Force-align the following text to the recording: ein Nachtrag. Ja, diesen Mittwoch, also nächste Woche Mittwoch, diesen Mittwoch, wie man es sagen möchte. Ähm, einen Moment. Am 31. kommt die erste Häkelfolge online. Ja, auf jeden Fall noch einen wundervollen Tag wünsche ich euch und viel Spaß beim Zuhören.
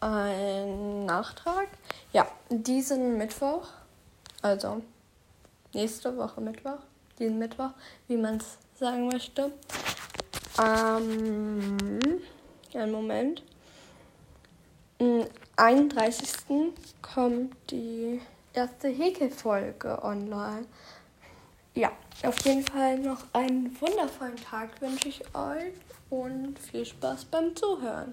ein 0.00 1.06
Nachtrag. 1.06 1.68
Ja, 2.12 2.26
diesen 2.50 3.16
Mittwoch, 3.18 3.68
also 4.42 4.82
nächste 5.74 6.16
Woche 6.16 6.40
Mittwoch, 6.40 6.78
diesen 7.18 7.38
Mittwoch, 7.38 7.70
wie 8.06 8.16
man 8.16 8.36
es 8.36 8.58
sagen 8.78 9.08
möchte. 9.08 9.52
Ähm, 10.60 12.20
einen 12.74 12.92
Moment. 12.92 13.42
Am 15.00 15.24
31. 15.56 16.72
kommt 17.02 17.54
die 17.70 18.20
erste 18.52 18.88
Häkelfolge 18.88 20.02
online. 20.02 20.66
Ja, 21.74 21.92
auf 22.24 22.44
jeden 22.44 22.64
Fall 22.64 22.98
noch 22.98 23.22
einen 23.32 23.80
wundervollen 23.80 24.36
Tag 24.36 24.80
wünsche 24.80 25.08
ich 25.08 25.22
euch 25.34 25.74
und 26.10 26.58
viel 26.58 26.84
Spaß 26.84 27.26
beim 27.26 27.54
Zuhören. 27.54 28.12